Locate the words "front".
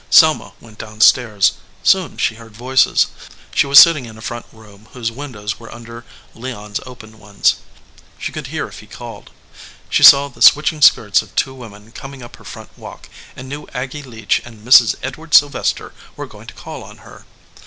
4.23-4.47, 12.43-12.75